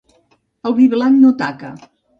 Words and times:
El 0.69 0.77
vi 0.81 0.89
blanc 0.97 1.23
no 1.27 1.35
taca. 1.45 1.75